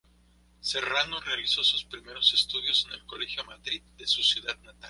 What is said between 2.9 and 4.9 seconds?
el Colegio Madrid de su ciudad natal.